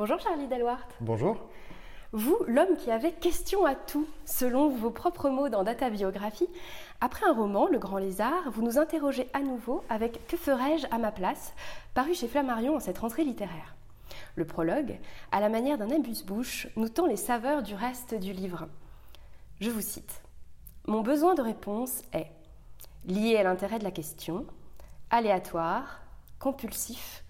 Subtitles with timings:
[0.00, 0.88] Bonjour Charlie Delwart.
[1.02, 1.36] Bonjour.
[2.12, 6.48] Vous, l'homme qui avait question à tout, selon vos propres mots dans Data Biographie,
[7.02, 10.96] après un roman, Le Grand Lézard, vous nous interrogez à nouveau avec Que ferais-je à
[10.96, 11.52] ma place?
[11.92, 13.74] paru chez Flammarion en cette rentrée littéraire.
[14.36, 14.98] Le prologue,
[15.32, 18.68] à la manière d'un amuse-bouche, nous tend les saveurs du reste du livre.
[19.60, 20.22] Je vous cite
[20.86, 22.32] Mon besoin de réponse est
[23.04, 24.46] lié à l'intérêt de la question,
[25.10, 26.00] aléatoire,
[26.38, 27.22] compulsif,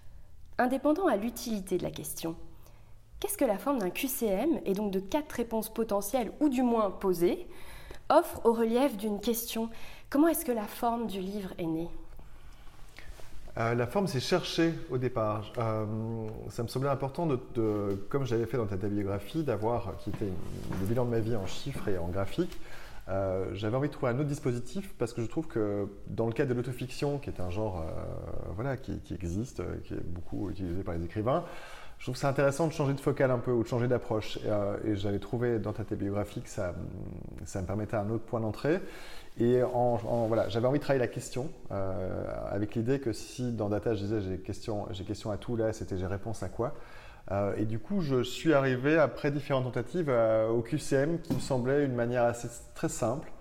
[0.57, 2.37] indépendant à l'utilité de la question
[3.21, 6.89] Qu'est-ce que la forme d'un QCM, et donc de quatre réponses potentielles, ou du moins
[6.89, 7.45] posées,
[8.09, 9.69] offre au relief d'une question?
[10.09, 11.87] Comment est-ce que la forme du livre est née?
[13.59, 15.53] Euh, la forme, c'est chercher au départ.
[15.59, 15.85] Euh,
[16.49, 20.25] ça me semblait important, de, comme j'avais fait dans ta biographie, d'avoir, qui était
[20.79, 22.57] le bilan de ma vie en chiffres et en graphique,
[23.07, 26.33] euh, j'avais envie de trouver un autre dispositif parce que je trouve que dans le
[26.33, 27.85] cas de l'autofiction, qui est un genre
[28.55, 31.43] voilà, qui, existe, qui est beaucoup utilisé par les écrivains,
[32.01, 34.37] je trouve ça intéressant de changer de focal un peu ou de changer d'approche.
[34.37, 36.73] Et, euh, j'avais trouvé dans ta biographie que ça,
[37.45, 38.79] ça me permettait un autre point d'entrée.
[39.39, 43.69] Et en, voilà, j'avais envie de travailler la question euh, avec l'idée que si dans
[43.69, 46.73] Data je disais j'ai question, j'ai question à tout, là c'était j'ai réponse à quoi?
[47.29, 50.11] Euh, et du coup, je suis arrivé après différentes tentatives
[50.49, 53.31] au QCM qui me semblait une manière assez très simple,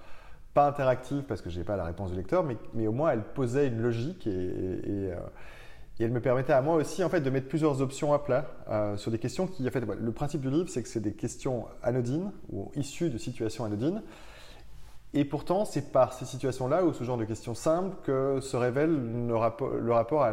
[0.53, 3.11] pas interactive parce que je n'ai pas la réponse du lecteur, mais, mais, au moins
[3.11, 5.13] elle posait une logique et
[6.03, 8.97] elle me permettait à moi aussi en fait, de mettre plusieurs options à plat euh,
[8.97, 11.67] sur des questions qui, en fait, le principe du livre, c'est que c'est des questions
[11.83, 14.03] anodines ou issues de situations anodines.
[15.13, 19.27] Et pourtant, c'est par ces situations-là ou ce genre de questions simples que se révèle
[19.27, 20.27] le rapport, le rapport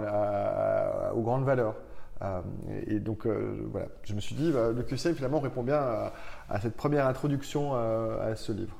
[1.16, 1.76] aux grandes valeurs.
[2.22, 2.42] Euh,
[2.86, 6.12] et donc, euh, voilà, je me suis dit, bah, le QCM finalement répond bien
[6.50, 8.76] à cette première introduction à ce livre.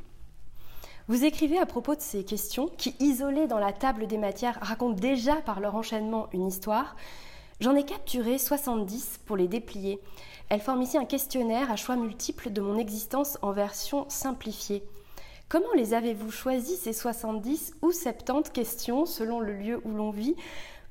[1.10, 5.00] Vous écrivez à propos de ces questions qui, isolées dans la table des matières, racontent
[5.00, 6.98] déjà par leur enchaînement une histoire.
[7.62, 10.02] J'en ai capturé 70 pour les déplier.
[10.50, 14.84] Elles forment ici un questionnaire à choix multiples de mon existence en version simplifiée.
[15.48, 20.36] Comment les avez-vous choisis, ces 70 ou 70 questions, selon le lieu où l'on vit,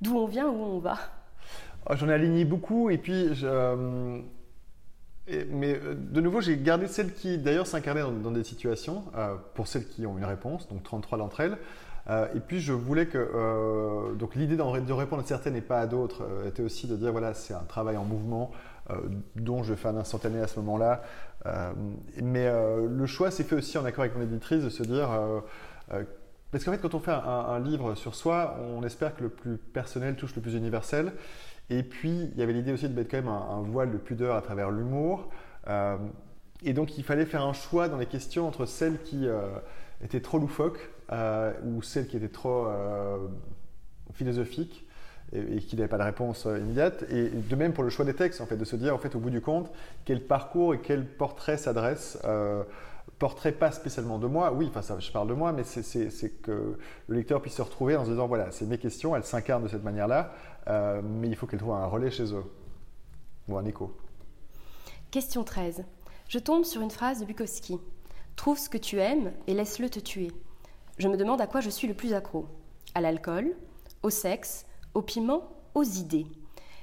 [0.00, 0.96] d'où on vient, où on va?
[1.90, 4.22] Oh, J'en ai aligné beaucoup et puis je,
[5.50, 9.66] mais euh, de nouveau, j'ai gardé celles qui d'ailleurs s'incarnaient dans, des situations, euh, pour
[9.66, 11.58] celles qui ont une réponse, donc 33 d'entre elles.
[12.08, 15.86] Euh, et puis je voulais que donc l'idée de répondre à certaines et pas à
[15.86, 18.52] d'autres était aussi de dire voilà c'est un travail en mouvement
[19.34, 21.02] dont je fais un instantané à ce moment-là.
[22.22, 25.08] mais le choix s'est fait aussi en accord avec mon éditrice de se dire
[26.52, 29.56] parce qu'en fait quand on fait un, livre sur soi, on espère que le plus
[29.56, 31.12] personnel touche le plus universel.
[31.70, 34.36] Et puis, il y avait l'idée aussi de mettre quand même un, voile de pudeur
[34.36, 35.28] à travers l'humour.
[35.68, 35.96] Euh,
[36.62, 39.40] et donc, il fallait faire un choix dans les questions entre celles qui euh,
[40.02, 42.68] étaient trop loufoques euh, ou celles qui étaient trop
[44.12, 44.86] philosophiques
[45.32, 47.04] et, qui n'avaient pas de réponse immédiate.
[47.10, 49.16] Et de même pour le choix des textes, en fait, de se dire, en fait,
[49.16, 49.72] au bout du compte,
[50.04, 52.18] quel parcours et quel portrait s'adresse
[53.18, 56.78] portrait pas spécialement de moi, oui, enfin je parle de moi, mais c'est que
[57.08, 59.68] le lecteur puisse se retrouver en se disant voilà, c'est mes questions, elles s'incarnent de
[59.68, 60.34] cette manière-là,
[60.68, 62.44] euh, mais il faut qu'elles trouvent un relais chez eux,
[63.48, 63.96] ou un écho.
[65.10, 65.84] Question 13.
[66.28, 67.78] Je tombe sur une phrase de Bukowski.
[68.34, 70.32] Trouve ce que tu aimes et laisse-le te tuer.
[70.98, 72.46] Je me demande à quoi je suis le plus accro.
[72.94, 73.54] À l'alcool,
[74.02, 76.26] au sexe, au piment, aux idées.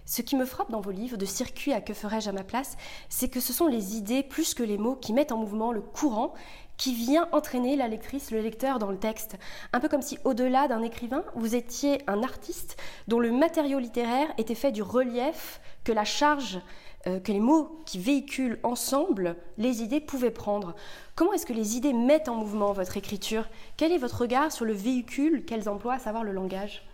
[0.06, 2.76] Ce qui me frappe dans vos livres de circuit à que ferais-je à ma place,
[3.10, 5.82] c'est que ce sont les idées plus que les mots qui mettent en mouvement le
[5.82, 6.34] courant
[6.78, 9.38] qui vient entraîner la lectrice, le lecteur dans le texte.
[9.74, 14.28] Un peu comme si au-delà d'un écrivain, vous étiez un artiste dont le matériau littéraire
[14.38, 16.60] était fait du relief que la charge,
[17.08, 20.76] euh, que les mots qui véhiculent ensemble les idées pouvaient prendre.
[21.16, 23.48] Comment est-ce que les idées mettent en mouvement votre écriture?
[23.78, 26.88] Quel est votre regard sur le véhicule qu'elles emploient, à savoir le langage?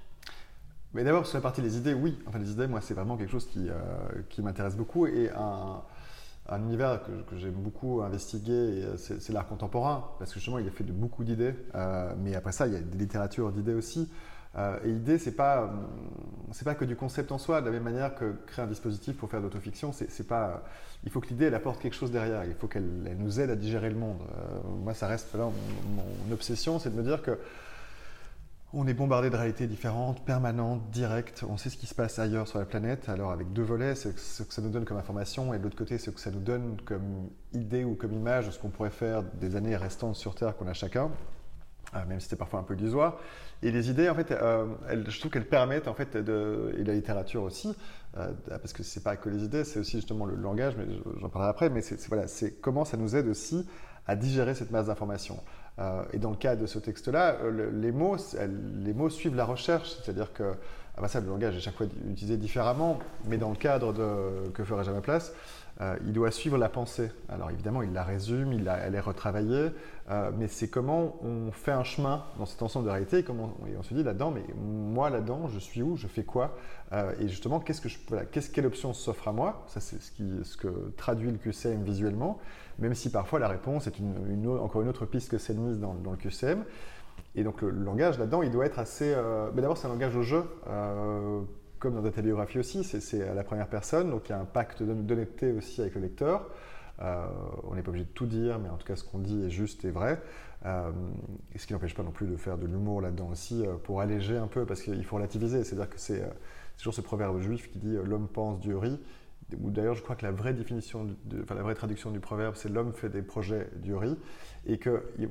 [0.94, 2.18] Mais d'abord, sur la partie des idées, oui.
[2.28, 3.74] Enfin, les idées, moi, c'est vraiment quelque chose qui, euh,
[4.30, 5.06] qui m'intéresse beaucoup.
[5.06, 5.84] Et un,
[6.52, 10.72] un univers que, que j'aime beaucoup investiguer, c'est l'art contemporain, parce que justement, il est
[10.72, 11.54] fait de beaucoup d'idées.
[11.76, 14.10] Euh, mais après ça, il y a des littératures d'idées aussi.
[14.58, 15.72] Euh, et idée, c'est pas,
[16.52, 17.62] c'est pas que du concept en soi.
[17.62, 20.08] De la même manière que créer un dispositif pour faire de l'autofiction, c'est.
[21.06, 22.44] Il faut que l'idée, elle apporte quelque chose derrière.
[22.46, 24.18] Il faut qu'elle nous aide à digérer le monde.
[24.84, 25.50] moi, ça reste là,
[25.96, 27.38] mon obsession, c'est de me dire que
[28.74, 31.44] on est bombardé de réalités différentes, permanentes, directes.
[31.50, 33.10] On sait ce qui se passe ailleurs sur la planète.
[33.10, 35.98] Alors avec deux volets, ce que ça nous donne comme information et de l'autre côté,
[35.98, 39.24] ce que ça nous donne comme idée ou comme image de ce qu'on pourrait faire
[39.24, 41.10] des années restantes sur Terre qu'on a chacun,
[41.96, 43.18] euh, même si c'était parfois un peu illusoire.
[43.64, 44.68] Et les idées, en fait, euh,
[45.08, 47.76] je trouve qu'elles permettent, en fait, de, et la littérature aussi,
[48.18, 50.86] euh, parce que c'est pas que les idées, c'est aussi justement le langage, mais
[51.20, 51.70] j'en parlerai après.
[51.72, 53.68] Mais c'est voilà, c'est comment ça nous aide aussi
[54.06, 55.40] à digérer cette masse d'informations.
[55.80, 58.18] Euh, et dans le cas de ce texte-là, euh, les, mots,
[58.84, 60.44] les mots suivent la recherche, c'est-à-dire que
[60.98, 64.50] ah bah ça, le langage est chaque fois utilisé différemment, mais dans le cadre de
[64.54, 65.34] que ferais-je à ma place,
[65.82, 67.10] euh, il doit suivre la pensée.
[67.30, 69.70] Alors évidemment, il la résume, il elle est retravaillée,
[70.10, 73.84] euh, mais c'est comment on fait un chemin dans cet ensemble de réalité et, on
[73.84, 76.58] se dit là-dedans, mais moi là-dedans, je suis où, je fais quoi
[76.92, 77.98] euh, Et justement, qu'est-ce que je,
[78.52, 79.64] quelle option s'offre à moi?
[79.68, 82.40] Ça, c'est ce, que traduit le QCM visuellement,
[82.78, 85.94] même si parfois la réponse est une, encore une autre piste que celle mise dans,
[85.94, 86.66] le QCM.
[87.36, 89.16] Et donc le, langage là-dedans, il doit être assez.
[89.56, 90.44] Mais d'abord, c'est un langage au jeu,
[91.80, 94.46] comme dans ta biographie aussi, c'est à la première personne, donc il y a un
[94.46, 96.50] pacte d'honnêteté aussi avec le lecteur.
[97.02, 97.26] Euh,
[97.64, 99.50] on n'est pas obligé de tout dire, mais en tout cas, ce qu'on dit est
[99.50, 100.22] juste et vrai.
[100.66, 104.38] et ce qui n'empêche pas non plus de faire de l'humour là-dedans aussi pour alléger
[104.38, 105.64] un peu, parce qu'il faut relativiser.
[105.64, 106.22] C'est-à-dire que c'est
[106.78, 109.00] toujours ce proverbe juif qui dit l'homme pense, Dieu rit
[109.62, 111.08] ou d'ailleurs je crois que la vraie définition,
[111.42, 114.18] enfin, la vraie traduction du proverbe, c'est l'homme fait des projets, du riz,
[114.66, 115.30] et que il,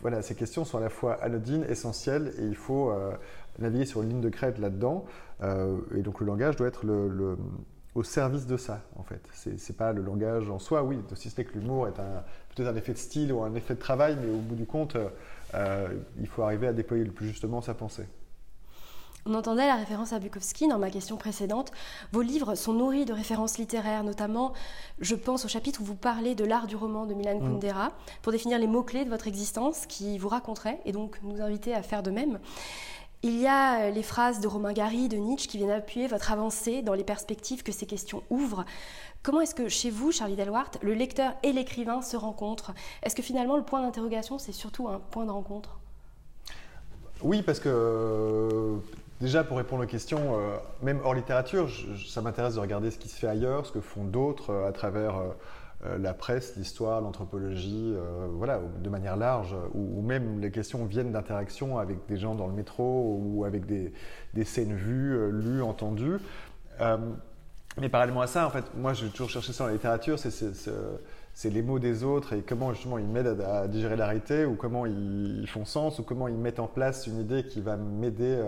[0.00, 3.12] voilà, ces questions sont à la fois anodines, essentielles, et il faut euh,
[3.58, 5.04] naviguer sur une ligne de crête là-dedans,
[5.42, 7.36] euh, et donc le langage doit être le,
[7.94, 9.22] au service de ça, en fait.
[9.32, 12.76] C'est pas le langage en soi, oui, si ce n'est que l'humour est peut-être un
[12.76, 14.96] effet de style ou un effet de travail, mais au bout du compte,
[15.54, 18.06] euh, il faut arriver à déployer le plus justement sa pensée.
[19.26, 21.72] On entendait la référence à Bukowski dans ma question précédente.
[22.12, 24.52] Vos livres sont nourris de références littéraires, notamment,
[25.00, 27.40] je pense au chapitre où vous parlez de l'art du roman de Milan mm.
[27.40, 31.74] Kundera, pour définir les mots-clés de votre existence qui vous raconteraient et donc nous inviter
[31.74, 32.38] à faire de même.
[33.22, 36.30] Il y a euh, les phrases de Romain Gary, de Nietzsche qui viennent appuyer votre
[36.30, 38.66] avancée dans les perspectives que ces questions ouvrent.
[39.22, 42.74] Comment est-ce que chez vous, Charlie Delwart, le lecteur et l'écrivain se rencontrent?
[43.02, 45.78] Est-ce que finalement le point d'interrogation, c'est surtout un point de rencontre?
[47.22, 48.78] Oui, parce que
[49.20, 51.70] Déjà, pour répondre aux questions, euh, même hors littérature,
[52.08, 54.72] ça m'intéresse de regarder ce qui se fait ailleurs, ce que font d'autres euh, à
[54.72, 57.94] travers euh, la presse, l'histoire, l'anthropologie,
[58.30, 62.54] voilà, de manière large, ou, même les questions viennent d'interactions avec des gens dans le
[62.54, 63.92] métro ou avec des,
[64.44, 66.16] scènes vues, lues, entendues.
[67.78, 71.62] mais parallèlement à ça, en fait, moi, j'ai toujours cherché ça la littérature, c'est les
[71.62, 75.46] mots des autres et comment justement ils m'aident à, digérer la réalité, ou comment ils,
[75.48, 78.42] font sens, ou comment ils mettent en place une idée qui va m'aider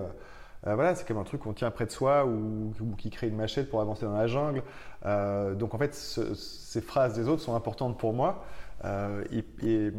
[0.75, 3.71] voilà, c'est comme un truc qu'on tient près de soi ou, qui crée une machette
[3.71, 4.63] pour avancer dans la jungle.
[5.05, 8.45] Euh, donc en fait, ces phrases des autres sont importantes pour moi.
[8.85, 9.23] Euh,
[9.63, 9.93] et,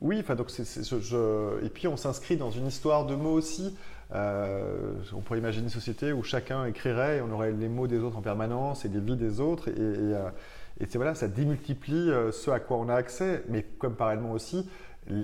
[0.00, 3.76] oui, enfin donc et puis on s'inscrit dans une histoire de mots aussi.
[4.10, 8.16] on pourrait imaginer une société où chacun écrirait et on aurait les mots des autres
[8.16, 9.68] en permanence et les vies des autres.
[9.68, 14.32] Et, et c'est voilà, ça démultiplie ce à quoi on a accès, mais comme parallèlement
[14.32, 14.66] aussi,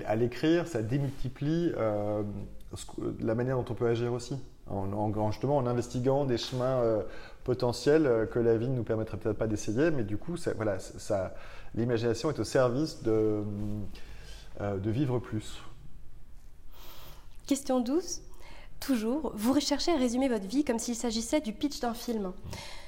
[0.05, 1.71] à l'écrire, ça démultiplie
[3.19, 4.37] la manière dont on peut agir aussi,
[4.69, 7.03] en, justement en investiguant des chemins euh,
[7.43, 10.79] potentiels euh, que la vie ne nous permettrait peut-être pas d'essayer, mais du coup, voilà,
[10.79, 11.33] ça,
[11.75, 13.43] l'imagination est au service de,
[14.61, 15.61] euh, de vivre plus.
[17.45, 18.21] Question 12.
[18.79, 22.33] Toujours, vous recherchez à résumer votre vie comme s'il s'agissait du pitch d'un film.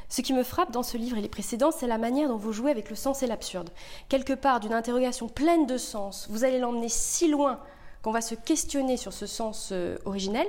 [0.09, 2.51] Ce qui me frappe dans ce livre et les précédents, c'est la manière dont vous
[2.51, 3.69] jouez avec le sens et l'absurde.
[4.09, 7.59] Quelque part d'une interrogation pleine de sens, vous allez l'emmener si loin
[8.01, 10.47] qu'on va se questionner sur ce sens euh, originel.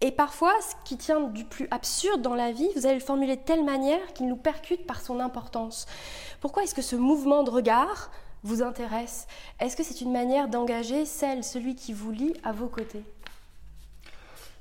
[0.00, 3.36] Et parfois, ce qui tient du plus absurde dans la vie, vous allez le formuler
[3.36, 5.86] de telle manière qu'il nous percute par son importance.
[6.40, 8.10] Pourquoi est-ce que ce mouvement de regard
[8.42, 9.26] vous intéresse?
[9.60, 13.04] Est-ce que c'est une manière d'engager celle, celui qui vous lit à vos côtés?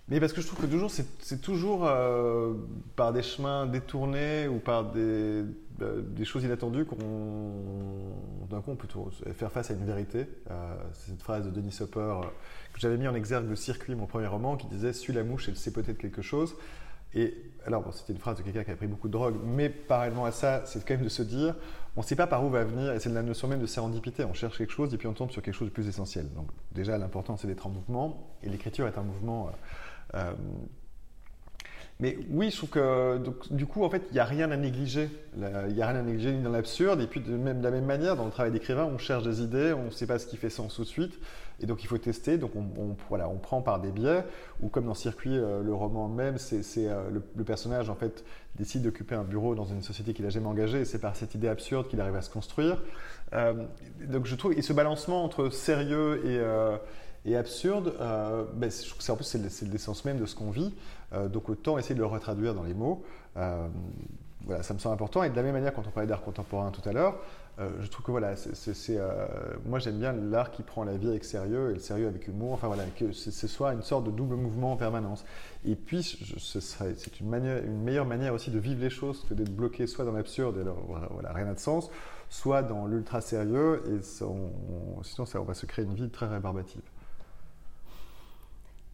[0.10, 2.54] Mais parce que je trouve que toujours, c'est toujours euh,
[2.96, 5.44] par des chemins détournés ou par des,
[5.82, 6.98] euh, des choses inattendues qu'on,
[8.50, 8.88] d'un coup, on peut
[9.34, 10.28] faire face à une vérité.
[10.50, 12.22] Euh, c'est cette phrase de Denis Hopper
[12.74, 15.48] que j'avais mis en exergue le circuit, mon premier roman, qui disait Suis la mouche,
[15.48, 16.56] elle sait peut-être quelque chose.
[17.14, 20.26] Et alors, c'était une phrase de quelqu'un qui a pris beaucoup de drogue, mais parallèlement
[20.26, 21.56] à ça, c'est quand même de se dire
[21.96, 24.24] on ne sait pas par où va venir, et c'est la notion même de sérendipité.
[24.24, 26.32] On cherche quelque chose et puis on tombe sur quelque chose de plus essentiel.
[26.34, 29.48] Donc, déjà, l'important, c'est d'être en mouvement, et l'écriture est un mouvement.
[29.48, 29.52] Euh,
[32.02, 34.56] mais oui, je trouve que donc, du coup, en fait, il n'y a rien à
[34.56, 35.10] négliger.
[35.36, 37.02] Il n'y a rien à négliger ni dans l'absurde.
[37.02, 39.42] Et puis, de, même, de la même manière, dans le travail d'écrivain, on cherche des
[39.42, 41.20] idées, on ne sait pas ce qui fait sens tout de suite.
[41.60, 42.38] Et donc, il faut tester.
[42.38, 44.24] Donc, on, voilà, on prend par des biais.
[44.62, 48.24] Ou comme dans Circuit, euh, le roman même, c'est euh, le, personnage, en fait,
[48.56, 50.80] décide d'occuper un bureau dans une société qu'il n'a jamais engagée.
[50.80, 52.82] Et c'est par cette idée absurde qu'il arrive à se construire.
[54.08, 56.40] donc, je trouve, et ce balancement entre sérieux et
[57.26, 60.36] et absurde, euh, ben, je trouve que c'est, en plus c'est, l'essence même de ce
[60.36, 60.74] qu'on vit.
[61.14, 63.04] Euh, donc autant essayer de le retraduire dans les mots.
[63.38, 63.68] Euh,
[64.46, 65.24] voilà, ça me semble important.
[65.24, 67.20] Et de la même manière, quand on parlait d'art contemporain tout à l'heure,
[67.82, 68.36] je trouve que voilà,
[69.66, 72.54] moi j'aime bien l'art qui prend la vie avec sérieux et le sérieux avec humour.
[72.54, 75.26] Enfin voilà, que ce soit une sorte de double mouvement en permanence.
[75.66, 80.06] Et puis, c'est une, meilleure manière aussi de vivre les choses que d'être bloqué soit
[80.06, 80.78] dans l'absurde alors
[81.12, 81.92] voilà, rien n'a de sens,
[82.30, 83.84] soit dans l'ultra sérieux.
[83.88, 86.82] Et sinon, ça, on va se créer une vie très rébarbative.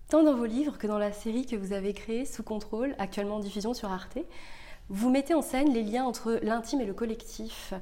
[0.08, 3.38] Tant dans vos livres que dans la série que vous avez créée, Sous contrôle, actuellement
[3.38, 4.20] en diffusion sur Arte,
[4.90, 7.74] vous mettez en scène les liens entre l'intime et le collectif,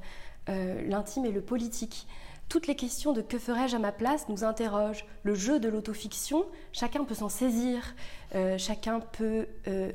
[0.47, 2.07] euh, l'intime et le politique.
[2.47, 5.05] Toutes les questions de que ferais-je à ma place nous interrogent.
[5.23, 7.93] Le jeu de l'autofiction, chacun peut s'en saisir,
[8.35, 9.91] euh, chacun peut euh,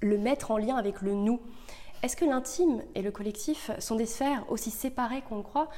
[0.00, 1.42] le mettre en lien avec le nous.
[2.02, 5.68] Est-ce que l'intime et le collectif sont des sphères aussi séparées qu'on le croit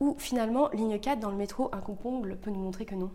[0.00, 3.12] ou finalement, ligne 4 dans le métro, un compongle peut nous montrer que non?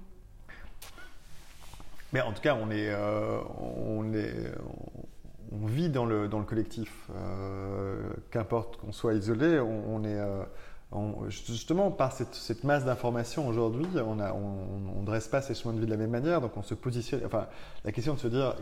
[2.13, 4.33] Mais en tout cas, on, est, euh, on, est,
[5.51, 7.09] on vit dans le, dans le collectif.
[7.15, 8.01] Euh,
[8.31, 10.19] qu'importe qu'on soit isolé, on, est.
[10.19, 10.43] Euh,
[11.29, 15.79] justement, par cette, cette masse d'informations aujourd'hui, on ne on, dresse pas ses chemins de
[15.79, 17.21] vie de la même manière, donc on se positionne.
[17.25, 17.47] Enfin,
[17.85, 18.55] la question de se dire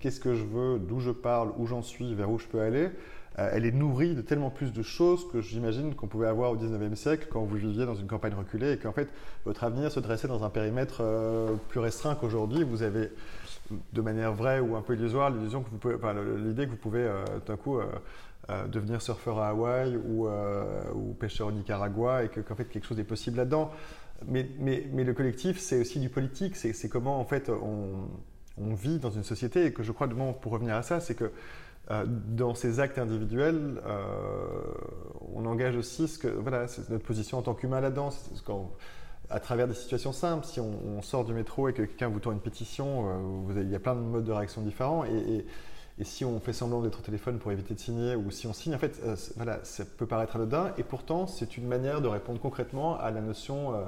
[0.00, 2.90] qu'est-ce que je veux, d'où je parle, où j'en suis, vers où je peux aller,
[3.38, 6.56] euh, elle est nourrie de tellement plus de choses que j'imagine qu'on pouvait avoir au
[6.56, 9.08] 19e siècle quand vous viviez dans une campagne reculée et qu'en fait
[9.44, 12.62] votre avenir se dressait dans un périmètre euh, plus restreint qu'aujourd'hui.
[12.62, 13.10] Vous avez
[13.92, 15.96] de manière vraie ou un peu illusoire l'illusion que vous pouvez,
[16.38, 17.78] l'idée que vous pouvez euh, d'un coup
[18.68, 20.28] devenir surfeur à Hawaï ou,
[21.18, 23.72] pêcheur au Nicaragua et qu'en fait quelque chose est possible là-dedans.
[24.28, 26.54] Mais, le collectif, c'est aussi du politique.
[26.54, 30.08] C'est comment en fait on, vit dans une société et que je crois,
[30.40, 31.32] pour revenir à ça, c'est que
[31.88, 34.02] dans ces actes individuels, euh,
[35.34, 38.10] on engage aussi c'est notre position en tant qu'humain là-dedans.
[39.28, 42.32] À travers des situations simples, si on, sort du métro et que quelqu'un vous tend
[42.32, 45.04] une pétition, euh, il y a plein de modes de réaction différents.
[45.04, 45.44] Et,
[46.02, 48.74] si on fait semblant d'être au téléphone pour éviter de signer, ou si on signe,
[48.74, 49.00] en fait,
[49.62, 50.74] ça peut paraître anodin.
[50.76, 53.84] Et pourtant, c'est une manière de répondre concrètement à la notion euh,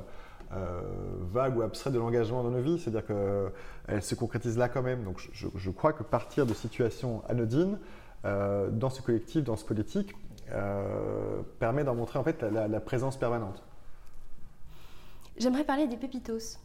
[0.50, 5.04] vague ou abstrait de l'engagement dans nos vies, c'est-à-dire qu'elle se concrétise là quand même.
[5.04, 7.78] Donc je, crois que partir de situations anodines
[8.24, 10.14] euh, dans ce collectif, dans ce politique,
[10.52, 13.62] euh, permet d'en montrer en fait la, présence permanente.
[15.36, 16.58] J'aimerais parler des pépitos.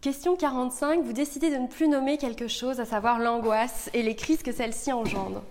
[0.00, 4.14] Question 45, vous décidez de ne plus nommer quelque chose, à savoir l'angoisse et les
[4.14, 5.42] crises que celle-ci engendre.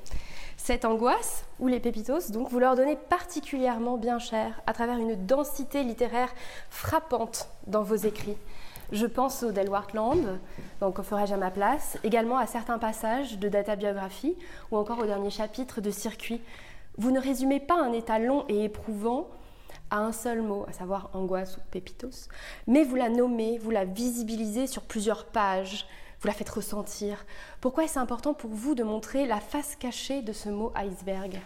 [0.66, 5.14] Cette angoisse, ou les pépitos, donc, vous leur donnez particulièrement bien cher à travers une
[5.28, 6.34] densité littéraire
[6.72, 8.36] frappante dans vos écrits.
[8.92, 10.40] Je pense au Delwart Land,
[10.82, 14.36] donc ferai-je à ma place, également à certains passages de data biographie
[14.72, 16.42] ou encore au dernier chapitre de Circuit.
[16.98, 19.28] Vous ne résumez pas un état long et éprouvant
[19.92, 22.28] à un seul mot, à savoir angoisse ou pépitos,
[22.66, 25.86] mais vous la nommez, vous la visibilisez sur plusieurs pages,
[26.22, 27.26] vous la faites ressentir.
[27.62, 31.40] Pourquoi est-ce important pour vous de montrer la face cachée de ce mot iceberg?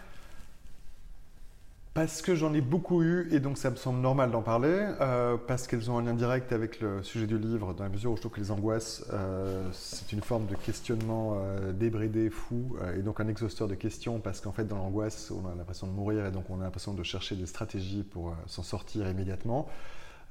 [1.96, 5.38] Parce que j'en ai beaucoup eu et donc ça me semble normal d'en parler, euh,
[5.48, 8.16] parce qu'elles ont un lien direct avec le sujet du livre, dans la mesure où
[8.16, 13.02] je trouve que les angoisses, euh, c'est une forme de questionnement euh, débridé, fou, et
[13.02, 16.26] donc un exhausteur de questions, parce qu'en fait dans l'angoisse, on a l'impression de mourir
[16.28, 19.68] et donc on a l'impression de chercher des stratégies pour s'en sortir immédiatement.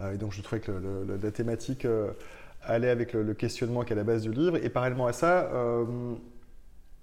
[0.00, 0.72] et donc je trouvais que
[1.20, 1.86] la thématique
[2.62, 4.56] aller avec le, questionnement qui est à la base du livre.
[4.56, 5.84] Et parallèlement à ça, euh,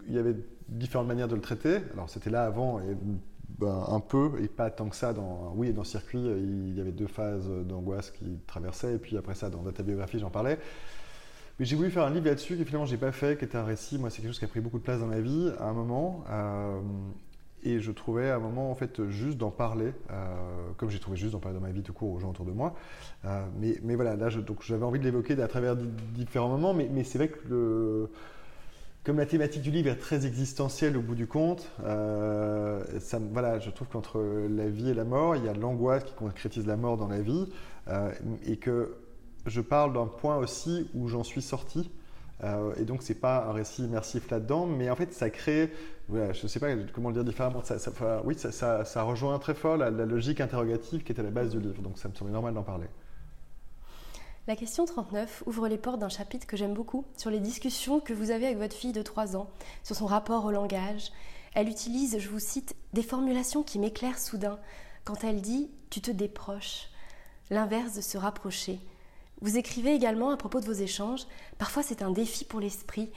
[0.07, 0.35] il y avait
[0.67, 1.77] différentes manières de le traiter.
[1.93, 2.95] Alors c'était là avant, et
[3.57, 5.13] ben, un peu, et pas tant que ça.
[5.13, 9.35] Dans, oui, dans Circuit, il y avait deux phases d'angoisse qui traversaient, et puis après
[9.35, 10.59] ça, dans Data Biographie, j'en parlais.
[11.59, 13.63] Mais j'ai voulu faire un livre là-dessus que finalement j'ai pas fait, qui était un
[13.63, 13.97] récit.
[13.97, 15.74] Moi, c'est quelque chose qui a pris beaucoup de place dans ma vie à un
[15.74, 16.25] moment.
[16.29, 16.81] Euh,
[17.65, 20.36] et je trouvais à un moment, en fait, juste d'en parler, euh,
[20.77, 22.51] comme j'ai trouvé juste d'en parler dans ma vie tout court aux gens autour de
[22.51, 22.75] moi.
[23.25, 27.03] Euh, mais, mais, voilà, là, j'avais envie de l'évoquer à travers différents moments, mais, mais
[27.03, 28.10] c'est vrai que le,
[29.03, 32.84] comme la thématique du livre est très existentielle au bout du compte, euh,
[33.31, 36.67] voilà, je trouve qu'entre la vie et la mort, il y a l'angoisse qui concrétise
[36.67, 37.48] la mort dans la vie,
[38.45, 38.95] et que
[39.45, 41.89] je parle d'un point aussi où j'en suis sorti.
[42.43, 45.71] Et donc, c'est pas un récit immersif là-dedans, mais en fait, ça crée
[46.09, 47.63] je ne sais pas comment le dire différemment.
[47.63, 47.77] Ça,
[48.23, 51.81] oui, ça, rejoint très fort la, logique interrogative qui est à la base du livre,
[51.81, 52.87] donc ça me semblait normal d'en parler.
[54.47, 58.13] La question 39 ouvre les portes d'un chapitre que j'aime beaucoup sur les discussions que
[58.13, 59.49] vous avez avec votre fille de 3 ans,
[59.83, 61.11] sur son rapport au langage.
[61.55, 64.59] Elle utilise, je vous cite, des formulations qui m'éclairent soudain
[65.03, 66.89] quand elle dit Tu te déproches,
[67.49, 68.79] l'inverse de se rapprocher.
[69.45, 71.27] Vous écrivez également à propos de vos échanges
[71.59, 73.11] Parfois c'est un défi pour l'esprit,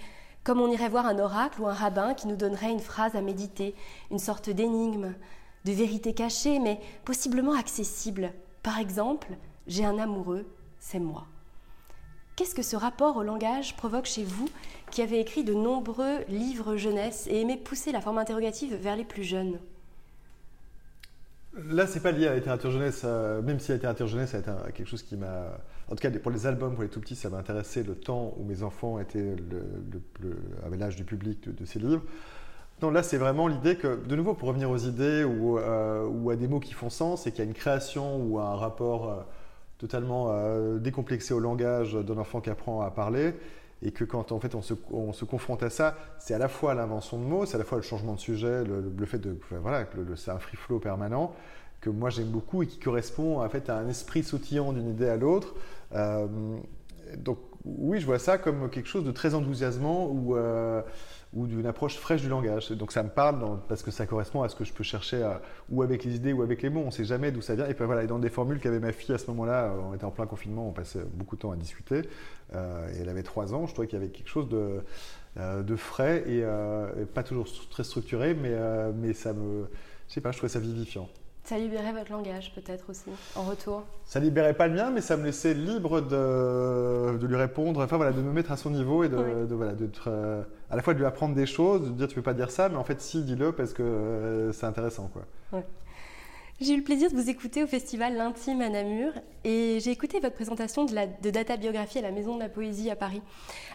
[0.44, 3.22] comme on irait voir un oracle ou un rabbin qui nous donnerait une phrase à
[3.22, 3.74] méditer,
[4.10, 5.14] une sorte d'énigme,
[5.64, 8.34] de vérité cachée, mais possiblement accessible.
[8.62, 9.28] Par exemple,
[9.66, 10.44] j'ai un amoureux,
[10.78, 11.24] c'est moi.
[12.36, 14.50] Qu'est-ce que ce rapport au langage provoque chez vous
[14.90, 19.06] qui avez écrit de nombreux livres jeunesse et aimé pousser la forme interrogative vers les
[19.06, 19.58] plus jeunes?
[21.66, 24.38] Là, c'est pas lié à la littérature jeunesse, euh, même si la littérature jeunesse a
[24.38, 25.58] été quelque chose qui m'a.
[25.90, 28.34] En tout cas, pour les albums, pour les tout petits, ça m'a intéressé le temps
[28.36, 32.02] où mes enfants étaient le, l'âge du public de, ces livres.
[32.80, 36.36] Non, là, c'est vraiment l'idée que, de nouveau, pour revenir aux idées ou, euh, à
[36.36, 39.16] des mots qui font sens, et qu'il y a une création ou un rapport euh,
[39.78, 40.32] totalement
[40.78, 43.34] décomplexé au langage d'un enfant qui apprend à parler,
[43.82, 46.48] et que quand en fait on se, on se confronte à ça, c'est à la
[46.48, 49.38] fois l'invention de mots, c'est à la fois le changement de sujet, le, fait de
[49.50, 51.34] voilà, que c'est un free flow permanent
[51.80, 55.08] que moi j'aime beaucoup et qui correspond en fait à un esprit sautillant d'une idée
[55.08, 55.54] à l'autre.
[55.94, 56.26] Euh,
[57.16, 57.38] donc
[57.76, 60.82] oui, je vois ça comme quelque chose de très enthousiasmant ou, euh,
[61.32, 62.70] d'une approche fraîche du langage.
[62.72, 65.28] Donc ça me parle parce que ça correspond à ce que je peux chercher
[65.68, 66.80] ou avec les idées ou avec les mots.
[66.80, 67.66] On ne sait jamais d'où ça vient.
[67.66, 70.04] Et puis voilà, et dans des formules qu'avait ma fille à ce moment-là, on était
[70.04, 72.02] en plein confinement, on passait beaucoup de temps à discuter.
[72.54, 74.82] Euh, et elle avait trois ans, je trouvais qu'il y avait quelque chose de,
[75.36, 76.42] euh, frais et,
[77.14, 78.56] pas toujours très structuré, mais,
[78.94, 79.68] mais ça me,
[80.08, 81.08] je sais pas, je trouvais ça vivifiant.
[81.48, 85.16] Ça libérait votre langage peut-être aussi, en retour Ça libérait pas le mien, mais ça
[85.16, 89.02] me laissait libre de, de lui répondre, enfin voilà, de me mettre à son niveau
[89.02, 89.16] et de,
[89.54, 89.72] voilà,
[90.08, 92.50] euh, à la fois de lui apprendre des choses, de dire tu peux pas dire
[92.50, 95.10] ça, mais en fait si, dis-le parce que euh, c'est intéressant.
[95.10, 95.62] quoi.
[96.60, 99.12] J'ai eu le plaisir de vous écouter au festival L'Intime à Namur
[99.44, 102.96] et j'ai écouté votre présentation de, Data Biographie à la Maison de la Poésie à
[102.96, 103.22] Paris.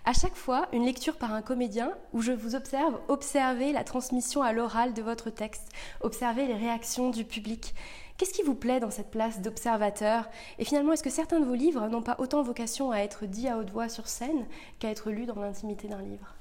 [0.03, 4.41] À chaque fois, une lecture par un comédien où je vous observe observer la transmission
[4.41, 5.69] à l'oral de votre texte,
[6.01, 7.73] observer les réactions du public.
[8.17, 10.29] Qu'est-ce qui vous plaît dans cette place d'observateur?
[10.59, 13.47] Et finalement, est-ce que certains de vos livres n'ont pas autant vocation à être dits
[13.47, 14.45] à haute voix sur scène
[14.79, 16.35] qu'à être lus dans l'intimité d'un livre?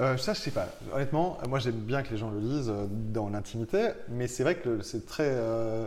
[0.00, 0.68] Euh, ça, je sais pas.
[0.94, 4.56] Honnêtement, moi j'aime bien que les gens le lisent euh, dans l'intimité, mais c'est vrai
[4.56, 5.28] que c'est très.
[5.28, 5.86] Euh,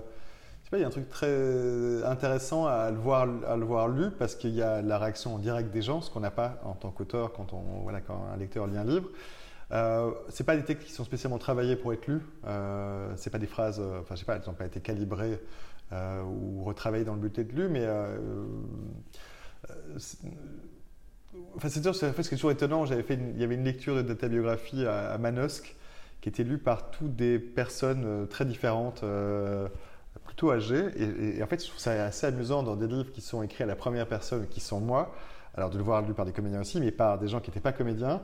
[0.65, 3.87] sais pas, il y a un truc très intéressant à le voir, à le voir
[3.87, 6.59] lu parce qu'il y a la réaction en direct des gens, ce qu'on n'a pas
[6.65, 9.09] en tant qu'auteur quand, on, voilà, quand un lecteur lit un livre.
[9.71, 12.21] Euh, c'est pas des textes qui sont spécialement travaillés pour être lus.
[12.45, 15.39] Euh, c'est pas des phrases, euh, enfin je sais pas, elles n'ont pas été calibrées
[15.91, 17.87] ou retravaillées dans le but d'être lues, mais
[21.55, 22.85] Enfin, c'est sûr, ce qui est toujours étonnant.
[22.85, 25.75] Fait il y avait une lecture de ta biographie à, Manosque
[26.21, 29.67] qui était lue par toutes des personnes euh, très différentes, euh,
[30.25, 30.85] plutôt âgées.
[30.97, 33.67] Et, en fait, je trouve ça assez amusant dans des livres qui sont écrits à
[33.67, 35.13] la première personne, qui sont moi,
[35.55, 37.59] alors de le voir lu par des comédiens aussi, mais par des gens qui n'étaient
[37.59, 38.21] pas comédiens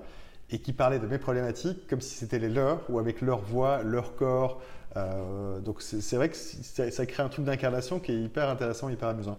[0.50, 3.83] et qui parlaient de mes problématiques comme si c'était les leurs ou avec leur voix,
[3.83, 4.61] leur corps.
[4.97, 9.09] Euh, donc c'est vrai que ça crée un truc d'incarnation qui est hyper intéressant, hyper
[9.09, 9.37] amusant.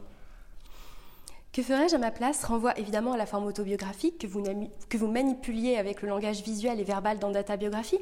[1.52, 4.26] Que ferais-je à ma place renvoie évidemment à la forme autobiographique que
[4.96, 7.98] vous, manipuliez avec le langage visuel et verbal dans Data Biographie,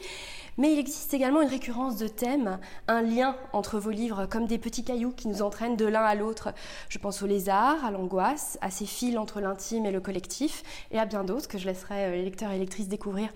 [0.56, 4.58] mais il existe également une récurrence de thèmes, un lien entre vos livres comme des
[4.58, 6.50] petits cailloux qui nous entraînent de l'un à l'autre.
[6.88, 11.00] Je pense au lézard, à l'angoisse, à ces fils entre l'intime et le collectif, et
[11.00, 13.30] à bien d'autres que je laisserai euh, les lecteurs et lectrices découvrir.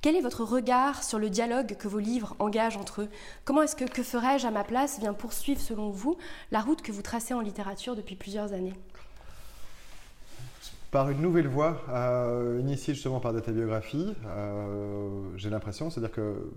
[0.00, 3.08] Quel est votre regard sur le dialogue que vos livres engagent entre eux?
[3.44, 6.16] Comment est-ce que Que ferais-je à ma place vient poursuivre selon vous
[6.50, 8.74] la route que vous tracez en littérature depuis plusieurs années?
[10.92, 16.52] Par une nouvelle voie, euh, initiée justement par Data Biographie, euh, j'ai l'impression, c'est-à-dire que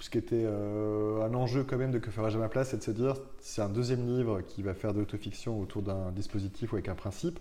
[0.00, 2.82] ce qui était euh, un enjeu quand même de Que ferais-je à place, c'est de
[2.82, 6.74] se dire, c'est un deuxième livre qui va faire de l'autofiction autour d'un dispositif ou
[6.74, 7.38] avec un principe,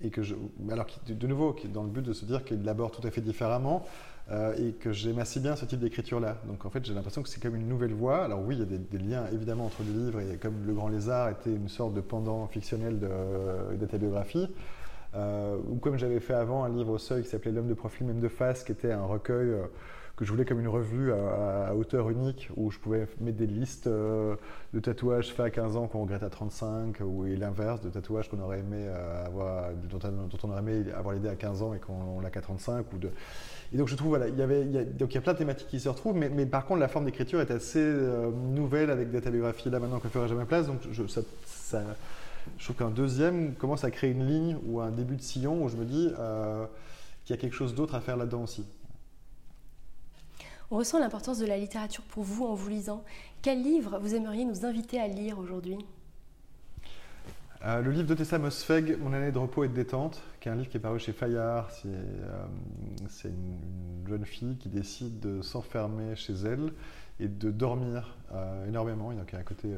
[0.00, 0.36] et que je,
[0.70, 3.84] alors de nouveau, dans le but de se dire qu'il l'aborde tout à fait différemment,
[4.30, 6.36] euh, et que j'aime assez bien ce type d'écriture-là.
[6.46, 8.24] Donc en fait, j'ai l'impression que c'est comme une nouvelle voie.
[8.24, 10.88] Alors oui, il y a des, liens évidemment entre le livre et comme Le Grand
[10.88, 14.48] Lézard était une sorte de pendant fictionnel de, de ta biographie.
[15.14, 18.06] Euh, ou comme j'avais fait avant un livre au seuil qui s'appelait L'homme de profil
[18.06, 19.62] même de face, qui était un recueil euh,
[20.16, 23.88] que je voulais comme une revue à, hauteur unique où je pouvais mettre des listes
[23.88, 28.40] de tatouages faits à 15 ans qu'on regrette à 35 ou l'inverse de tatouages qu'on
[28.40, 28.84] aurait aimé
[29.24, 29.98] avoir dont,
[30.42, 33.10] on aurait aimé avoir l'idée à 15 ans et qu'on l'a qu'à 35 ou de
[33.72, 35.38] et donc je trouve, voilà, il y, avait, a, donc il y a plein de
[35.38, 38.90] thématiques qui se retrouvent, mais, mais par contre la forme d'écriture est assez euh, nouvelle
[38.90, 40.66] avec des biographies là maintenant que ferai jamais place.
[40.66, 45.22] Donc je, je trouve qu'un deuxième commence à créer une ligne ou un début de
[45.22, 46.64] sillon où je me dis euh,
[47.24, 48.64] qu'il y a quelque chose d'autre à faire là-dedans aussi.
[50.70, 53.02] On ressent l'importance de la littérature pour vous en vous lisant.
[53.42, 55.78] Quel livre vous aimeriez nous inviter à lire aujourd'hui?
[57.64, 60.52] Euh, le livre de Tessa Mosfeg, Mon année de repos et de détente, qui est
[60.52, 61.70] un livre qui est paru chez Fayard.
[61.72, 62.44] C'est euh,
[63.24, 66.72] une, jeune fille qui décide de s'enfermer chez elle
[67.18, 69.10] et de dormir euh, énormément.
[69.10, 69.68] Il y a un côté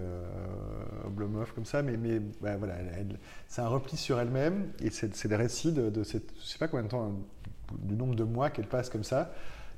[1.07, 2.75] Oblomov comme ça, mais, voilà,
[3.49, 6.85] c'est un repli sur elle-même et c'est des récits de, de cette, sais pas combien
[6.85, 7.13] de temps,
[7.73, 9.33] du nombre de mois qu'elle passe comme ça.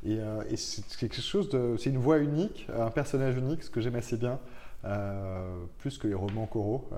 [0.05, 0.19] Et,
[0.51, 3.95] et c'est quelque chose de, c'est une voix unique, un personnage unique, ce que j'aime
[3.95, 4.41] assez bien.
[4.85, 6.89] Euh, plus que les romans coraux.
[6.93, 6.97] Euh,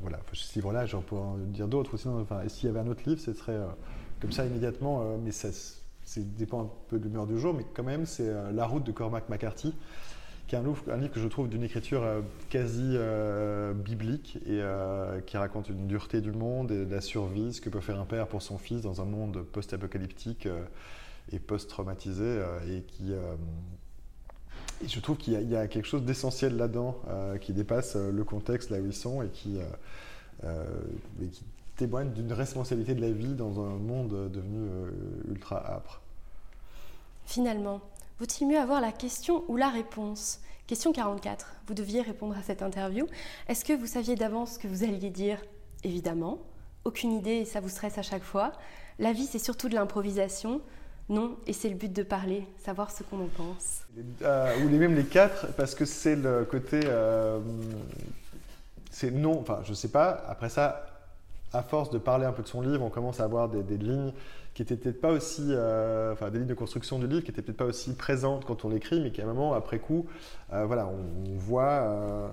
[0.00, 1.96] voilà, ce livre-là, j'en pourrais en dire d'autres.
[1.96, 3.66] Sinon, enfin, s'il y avait un autre livre, ce serait euh,
[4.20, 5.48] comme ça immédiatement, mais ça,
[6.16, 9.28] dépend un peu de l'humeur du jour, mais quand même, c'est La route de Cormac
[9.28, 9.74] McCarthy,
[10.46, 12.04] qui est un livre, un livre que je trouve d'une écriture
[12.48, 12.96] quasi
[13.74, 14.62] biblique et
[15.26, 18.28] qui raconte une dureté du monde et la survie, ce que peut faire un père
[18.28, 20.46] pour son fils dans un monde post-apocalyptique
[21.32, 23.12] et post-traumatisé, et qui
[24.86, 28.70] je trouve qu'il y, a quelque chose d'essentiel là-dedans euh, qui dépasse euh, le contexte
[28.70, 29.58] là où ils sont et qui,
[30.44, 30.64] euh,
[31.76, 34.68] témoigne d'une responsabilité de la vie dans un monde devenu
[35.28, 36.00] ultra âpre.
[37.24, 37.80] Finalement,
[38.18, 40.40] vaut-il mieux avoir la question ou la réponse?
[40.66, 41.56] Question 44.
[41.66, 43.06] Vous deviez répondre à cette interview.
[43.48, 45.38] Est-ce que vous saviez d'avance ce que vous alliez dire?
[45.82, 46.38] Évidemment.
[46.84, 48.52] Aucune idée et ça vous stresse à chaque fois.
[48.98, 50.60] La vie, c'est surtout de l'improvisation.
[51.08, 53.82] Non, et c'est le but de parler, savoir ce qu'on en pense.
[54.22, 56.80] Euh, ou les mêmes les quatre, parce que c'est le côté.
[56.84, 57.40] Euh,
[58.90, 60.22] c'est non, enfin, je sais pas.
[60.28, 60.86] Après ça,
[61.52, 64.12] à force de parler un peu de son livre, on commence à avoir des, lignes
[64.54, 67.42] qui étaient peut-être pas aussi, euh, enfin des lignes de construction du livre qui étaient
[67.42, 70.06] peut-être pas aussi présentes quand on l'écrit, mais qu'à un moment, après coup,
[70.50, 72.32] voilà, on, voit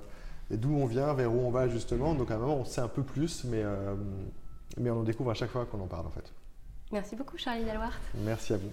[0.52, 2.14] d'où on vient, vers où on va justement.
[2.14, 3.64] Donc à un moment, on sait un peu plus, mais,
[4.78, 6.32] mais on en découvre à chaque fois qu'on en parle en fait.
[6.92, 7.94] Merci beaucoup Charlie Deloire.
[8.16, 8.72] Merci à vous.